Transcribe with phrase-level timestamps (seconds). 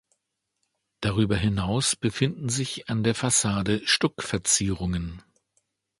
[1.01, 5.21] Darüber hinaus befinden sich an der Fassade Stuckverzierungen.